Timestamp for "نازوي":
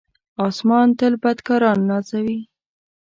1.89-2.39